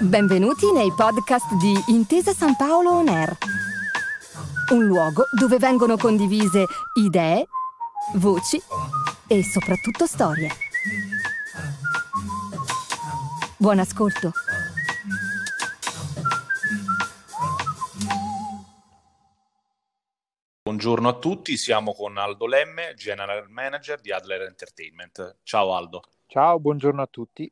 [0.00, 3.36] Benvenuti nei podcast di Intesa San Paolo On Air,
[4.72, 6.66] un luogo dove vengono condivise
[7.00, 7.46] idee,
[8.14, 8.60] voci
[9.26, 10.50] e soprattutto storie.
[13.56, 14.32] Buon ascolto.
[20.62, 25.38] Buongiorno a tutti, siamo con Aldo Lemme, General Manager di Adler Entertainment.
[25.42, 26.02] Ciao Aldo.
[26.34, 27.48] Ciao, buongiorno a tutti.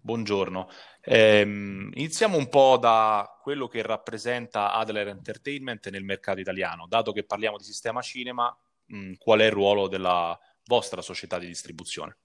[0.00, 0.68] Buongiorno.
[1.00, 6.86] Eh, iniziamo un po' da quello che rappresenta Adler Entertainment nel mercato italiano.
[6.86, 8.56] Dato che parliamo di sistema cinema,
[8.86, 12.18] mh, qual è il ruolo della vostra società di distribuzione?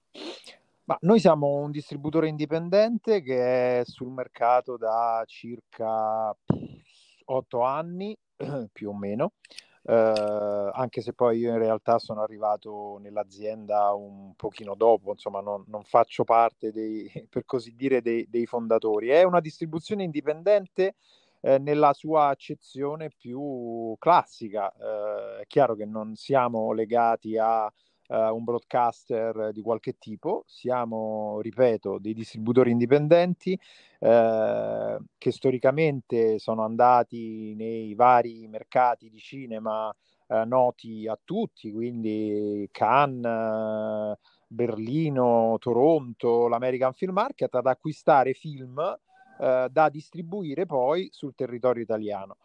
[0.84, 6.32] Ma noi siamo un distributore indipendente che è sul mercato da circa
[7.24, 8.16] otto anni,
[8.72, 9.32] più o meno.
[9.86, 15.62] Uh, anche se poi io in realtà sono arrivato nell'azienda un pochino dopo, insomma non,
[15.66, 19.08] non faccio parte dei, per così dire, dei, dei fondatori.
[19.08, 20.94] È una distribuzione indipendente
[21.42, 24.72] eh, nella sua accezione più classica.
[24.72, 27.70] Eh, è chiaro che non siamo legati a
[28.08, 36.62] uh, un broadcaster di qualche tipo, siamo, ripeto, dei distributori indipendenti uh, che storicamente sono
[36.62, 46.92] andati nei vari mercati di cinema uh, noti a tutti, quindi Cannes, Berlino, Toronto, l'American
[46.92, 48.98] Film Market, ad acquistare film
[49.36, 52.36] da distribuire poi sul territorio italiano.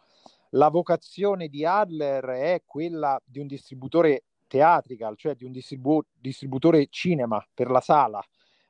[0.54, 6.88] La vocazione di Adler è quella di un distributore theatrical, cioè di un distribu- distributore
[6.90, 8.20] cinema per la sala,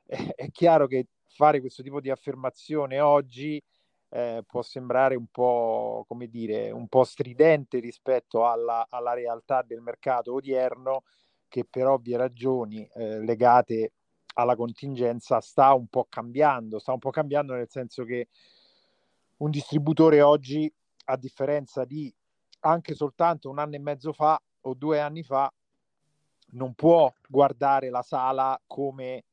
[0.05, 3.61] eh, è chiaro che fare questo tipo di affermazione oggi
[4.09, 9.81] eh, può sembrare un po', come dire, un po' stridente rispetto alla, alla realtà del
[9.81, 11.03] mercato odierno,
[11.47, 13.93] che per ovvie ragioni eh, legate
[14.35, 18.27] alla contingenza sta un po' cambiando, sta un po' cambiando nel senso che
[19.37, 20.71] un distributore oggi,
[21.05, 22.13] a differenza di
[22.61, 25.51] anche soltanto un anno e mezzo fa o due anni fa,
[26.51, 29.23] non può guardare la sala come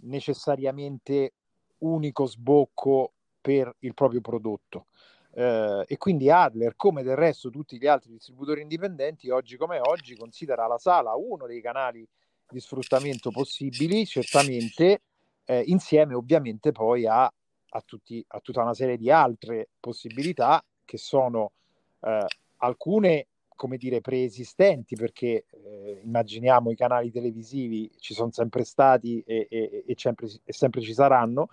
[0.00, 1.32] necessariamente
[1.78, 4.86] unico sbocco per il proprio prodotto.
[5.32, 10.16] Eh, e quindi Adler, come del resto tutti gli altri distributori indipendenti, oggi come oggi
[10.16, 12.06] considera la sala uno dei canali
[12.50, 15.02] di sfruttamento possibili, certamente,
[15.44, 20.96] eh, insieme ovviamente poi a, a, tutti, a, tutta una serie di altre possibilità che
[20.96, 21.52] sono
[22.00, 23.26] eh, alcune
[23.58, 29.82] come dire, preesistenti, perché eh, immaginiamo i canali televisivi ci sono sempre stati e, e,
[29.84, 31.48] e, sempre, e, sempre, ci saranno,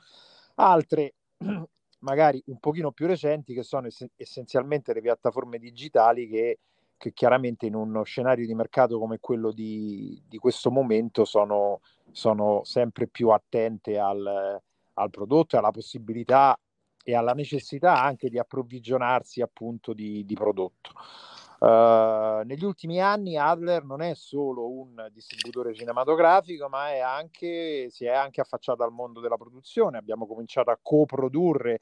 [0.55, 1.15] altre
[2.05, 6.59] magari un pochino più recenti che sono ess- essenzialmente le piattaforme digitali che,
[6.95, 12.63] che, chiaramente in uno scenario di mercato come quello di, di questo momento sono, sono,
[12.65, 14.61] sempre più attente al,
[14.93, 16.55] al prodotto e alla possibilità
[17.03, 20.91] e alla necessità anche di approvvigionarsi appunto di, di prodotto.
[21.65, 28.05] Uh, negli ultimi anni Adler non è solo un distributore cinematografico, ma è anche, si
[28.05, 29.97] è anche affacciato al mondo della produzione.
[29.97, 31.81] Abbiamo cominciato a coprodurre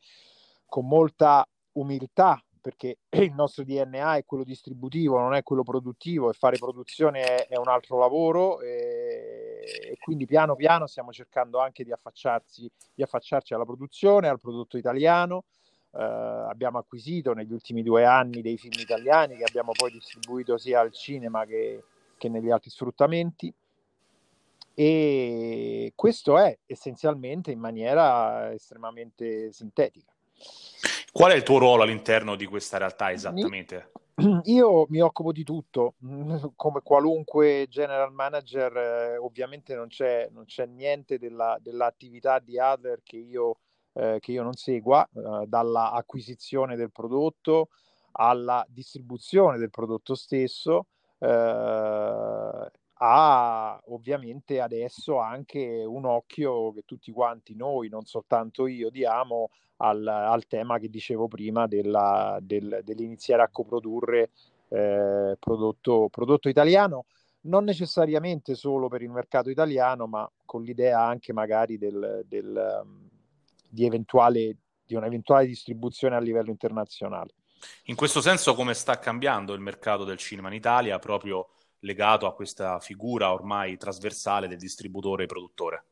[0.66, 6.34] con molta umiltà, perché il nostro DNA è quello distributivo, non è quello produttivo, e
[6.34, 8.62] fare produzione è, è un altro lavoro.
[8.62, 14.78] E, e, quindi piano piano stiamo cercando anche di di affacciarci alla produzione, al prodotto
[14.78, 15.44] italiano.
[15.94, 20.80] Uh, abbiamo acquisito negli ultimi due anni dei film italiani che abbiamo poi distribuito sia
[20.80, 21.84] al cinema che,
[22.18, 23.54] che negli altri sfruttamenti
[24.74, 30.12] e questo è essenzialmente in maniera estremamente sintetica.
[31.12, 33.92] Qual è il tuo ruolo all'interno di questa realtà esattamente?
[34.46, 35.94] Io mi occupo di tutto,
[36.56, 43.02] come qualunque general manager, eh, ovviamente non c'è, non c'è niente della, dell'attività di Adler
[43.04, 43.58] che io
[43.94, 47.70] eh, che io non segua, eh, dalla acquisizione del prodotto
[48.14, 50.88] alla distribuzione del prodotto stesso,
[51.20, 52.72] eh,
[53.06, 60.06] ha ovviamente adesso anche un occhio che tutti quanti noi, non soltanto io, diamo al,
[60.08, 64.30] al tema che dicevo prima della, del, dell'iniziare a coprodurre
[64.70, 67.06] eh, prodotto, prodotto italiano
[67.44, 72.86] non necessariamente solo per il mercato italiano, ma con l'idea anche magari del, del,
[73.74, 77.34] di, eventuale, di un'eventuale distribuzione a livello internazionale.
[77.86, 81.50] In questo senso, come sta cambiando il mercato del cinema in Italia, proprio
[81.80, 85.86] legato a questa figura ormai trasversale del distributore e produttore?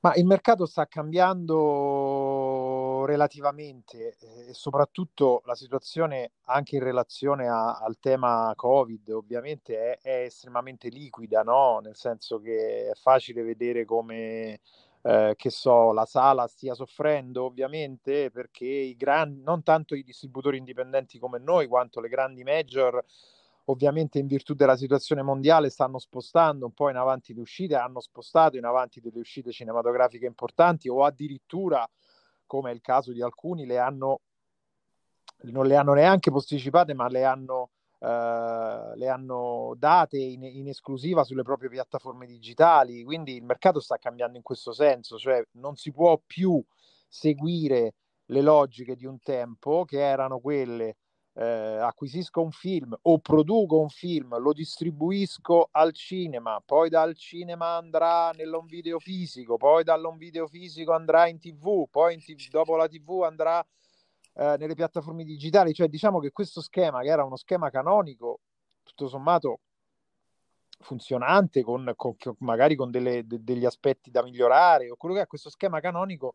[0.00, 7.78] Ma il mercato sta cambiando relativamente eh, e soprattutto la situazione anche in relazione a,
[7.78, 11.80] al tema Covid ovviamente è, è, estremamente liquida, no?
[11.82, 14.60] nel senso che è facile vedere come
[15.06, 20.58] eh, che so, la sala stia soffrendo ovviamente perché i grandi, non tanto i distributori
[20.58, 23.04] indipendenti come noi quanto le grandi major
[23.66, 28.00] ovviamente in virtù della situazione mondiale stanno spostando un po' in avanti le uscite, hanno
[28.00, 31.88] spostato in avanti delle uscite cinematografiche importanti o addirittura,
[32.44, 34.20] come è il caso di alcuni, le hanno,
[35.42, 41.24] non le hanno neanche posticipate, ma le hanno, eh, le hanno date in, in, esclusiva
[41.24, 43.04] sulle proprie piattaforme digitali.
[43.04, 46.62] Quindi il mercato sta cambiando in questo senso, cioè non si può più
[47.08, 47.94] seguire
[48.26, 50.96] le logiche di un tempo che erano quelle
[51.38, 57.76] eh, acquisisco un film o produco un film, lo distribuisco al cinema, poi dal cinema
[57.76, 62.76] andrà nell'on video fisico, poi dall'on video fisico andrà in tv, poi in TV, dopo
[62.76, 63.64] la tv andrà
[64.36, 68.40] eh, nelle piattaforme digitali, cioè diciamo che questo schema che era uno schema canonico,
[68.82, 69.60] tutto sommato
[70.78, 75.26] funzionante, con, con magari con delle, de, degli aspetti da migliorare, o quello che è
[75.26, 76.34] questo schema canonico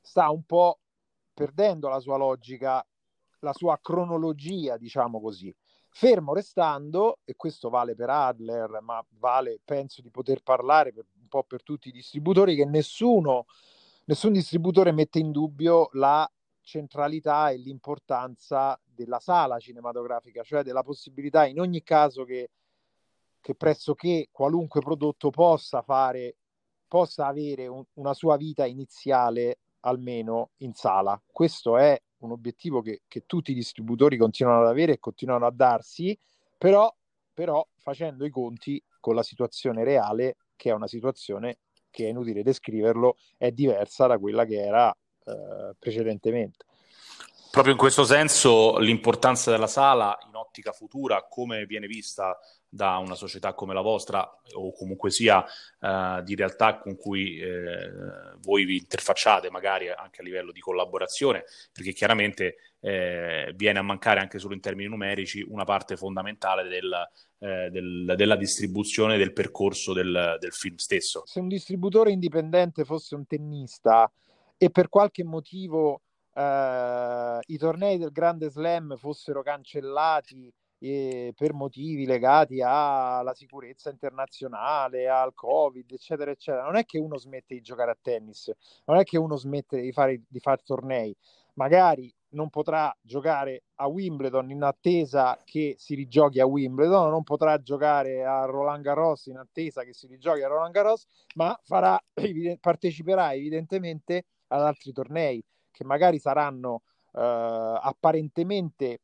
[0.00, 0.78] sta un po'
[1.34, 2.84] perdendo la sua logica
[3.42, 5.54] la sua cronologia, diciamo così.
[5.90, 11.28] Fermo restando, e questo vale per Adler, ma vale, penso di poter parlare per, un
[11.28, 13.46] po' per tutti i distributori, che nessuno,
[14.04, 16.28] nessun distributore mette in dubbio la
[16.62, 22.50] centralità e l'importanza della sala cinematografica, cioè della possibilità in ogni caso che,
[23.40, 26.36] che pressoché qualunque prodotto possa fare,
[26.86, 31.20] possa avere un, una sua vita iniziale almeno in sala.
[31.30, 35.50] Questo è un obiettivo che, che, tutti i distributori continuano ad avere e continuano a
[35.50, 36.16] darsi,
[36.56, 36.94] però,
[37.34, 41.58] però facendo i conti con la situazione reale, che è una situazione
[41.90, 46.64] che è inutile descriverlo, è diversa da quella che era eh, precedentemente.
[47.52, 53.14] Proprio in questo senso l'importanza della sala in ottica futura, come viene vista da una
[53.14, 55.44] società come la vostra o comunque sia
[55.80, 57.90] uh, di realtà con cui eh,
[58.40, 64.20] voi vi interfacciate magari anche a livello di collaborazione, perché chiaramente eh, viene a mancare
[64.20, 66.90] anche solo in termini numerici una parte fondamentale del,
[67.40, 71.24] eh, del, della distribuzione del percorso del, del film stesso.
[71.26, 74.10] Se un distributore indipendente fosse un tennista
[74.62, 76.02] e per qualche motivo
[76.34, 85.10] Uh, i tornei del Grande Slam fossero cancellati eh, per motivi legati alla sicurezza internazionale,
[85.10, 86.64] al Covid, eccetera, eccetera.
[86.64, 88.50] Non è che uno smette di giocare a tennis,
[88.86, 91.14] non è che uno smette di fare, di fare tornei.
[91.56, 97.60] Magari non potrà giocare a Wimbledon in attesa che si rigiochi a Wimbledon, non potrà
[97.60, 101.04] giocare a Roland Garros in attesa che si rigiochi a Roland Garros,
[101.34, 102.02] ma farà,
[102.58, 106.82] parteciperà evidentemente ad altri tornei che magari saranno
[107.14, 109.00] eh, apparentemente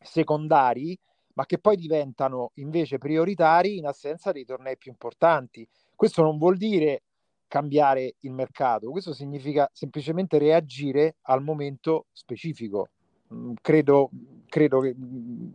[0.00, 0.98] secondari,
[1.34, 5.68] ma che poi diventano invece prioritari in assenza dei tornei più importanti.
[5.94, 7.02] Questo non vuol dire
[7.46, 12.88] cambiare il mercato, questo significa semplicemente reagire al momento specifico.
[13.32, 14.10] Mm, credo,
[14.48, 15.48] credo che mm,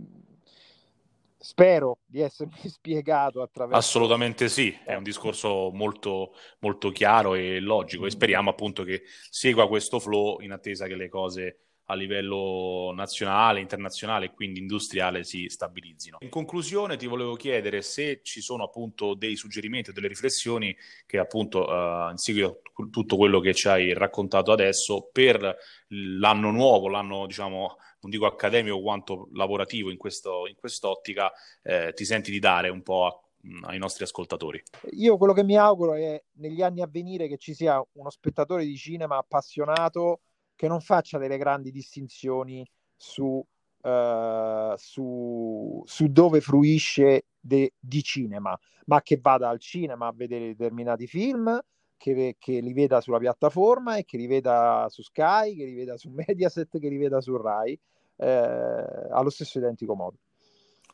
[1.44, 3.78] spero di essermi spiegato attraverso.
[3.78, 9.68] Assolutamente sì, è un discorso molto, molto chiaro e logico e speriamo appunto che segua
[9.68, 11.58] questo flow in attesa che le cose
[11.88, 16.20] a livello nazionale, internazionale e quindi industriale si stabilizzino.
[16.22, 20.76] In conclusione ti volevo chiedere se ci sono appunto dei suggerimenti o delle riflessioni
[21.06, 25.58] che appunto uh, in seguito a tutto quello che ci hai raccontato adesso per
[25.90, 31.32] l'anno nuovo, l'anno diciamo non dico accademico quanto lavorativo in, questo, in quest'ottica,
[31.62, 33.20] eh, ti senti di dare un po' a,
[33.64, 34.62] ai nostri ascoltatori?
[34.92, 38.66] Io quello che mi auguro è negli anni a venire che ci sia uno spettatore
[38.66, 40.22] di cinema appassionato
[40.56, 43.44] che non faccia delle grandi distinzioni su,
[43.82, 50.48] uh, su, su dove fruisce de, di cinema, ma che vada al cinema a vedere
[50.48, 51.60] determinati film,
[51.98, 55.98] che, che, li veda sulla piattaforma e che li veda su Sky, che li veda
[55.98, 57.80] su Mediaset, che li veda su Rai,
[58.18, 60.18] eh, allo stesso identico modo.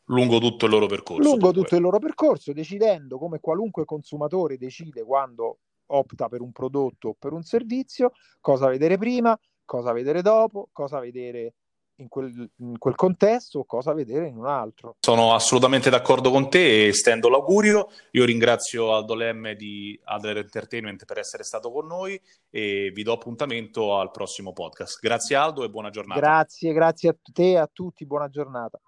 [0.06, 1.22] Lungo tutto il loro percorso.
[1.22, 1.62] Lungo dunque.
[1.62, 5.60] tutto il loro percorso, decidendo come qualunque consumatore decide quando
[5.92, 11.00] opta per un prodotto o per un servizio, cosa vedere prima, cosa vedere dopo, cosa
[11.00, 11.54] vedere
[12.00, 14.96] in quel, in quel, contesto o cosa vedere in un altro.
[15.00, 17.90] Sono assolutamente d'accordo con te e stendo l'augurio.
[18.12, 23.14] Io ringrazio Aldo Lemme di Adler Entertainment per essere stato con noi e vi do
[23.14, 25.00] appuntamento al prossimo podcast.
[25.00, 26.20] Grazie Aldo e buona giornata.
[26.20, 28.80] Grazie, grazie a te e a tutti, buona giornata.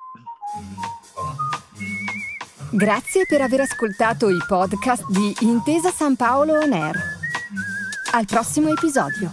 [2.73, 6.95] Grazie per aver ascoltato i podcast di Intesa San Paolo On Air.
[8.13, 9.29] Al prossimo episodio.